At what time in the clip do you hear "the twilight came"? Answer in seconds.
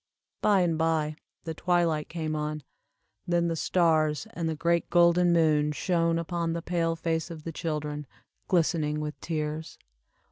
1.43-2.35